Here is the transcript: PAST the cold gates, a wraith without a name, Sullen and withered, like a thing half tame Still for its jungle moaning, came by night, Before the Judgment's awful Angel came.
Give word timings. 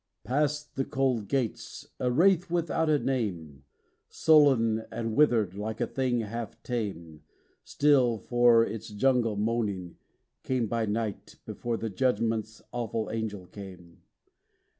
PAST 0.23 0.75
the 0.75 0.83
cold 0.83 1.27
gates, 1.27 1.85
a 1.99 2.09
wraith 2.09 2.49
without 2.49 2.89
a 2.89 2.97
name, 2.97 3.65
Sullen 4.09 4.83
and 4.91 5.15
withered, 5.15 5.53
like 5.53 5.79
a 5.79 5.85
thing 5.85 6.21
half 6.21 6.63
tame 6.63 7.21
Still 7.63 8.17
for 8.17 8.65
its 8.65 8.89
jungle 8.89 9.35
moaning, 9.35 9.97
came 10.41 10.65
by 10.65 10.87
night, 10.87 11.35
Before 11.45 11.77
the 11.77 11.91
Judgment's 11.91 12.63
awful 12.71 13.11
Angel 13.11 13.45
came. 13.45 14.01